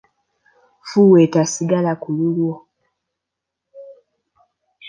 Fuuweta 0.87 1.41
sigala 1.53 1.91
kululwo. 2.01 2.53